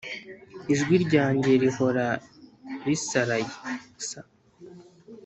[0.73, 2.07] ijwi ryanjye rihora
[2.85, 3.53] risarayes,